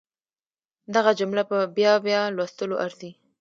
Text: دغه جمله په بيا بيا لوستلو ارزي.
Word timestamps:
دغه 0.95 1.11
جمله 1.19 1.43
په 1.49 1.57
بيا 1.75 1.93
بيا 2.05 2.21
لوستلو 2.35 2.75
ارزي. 2.85 3.11